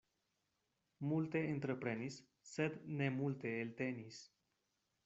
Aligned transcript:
Multe 1.11 1.43
entreprenis, 1.55 2.17
sed 2.55 2.81
ne 2.99 3.13
multe 3.21 3.57
eltenis. 3.61 4.25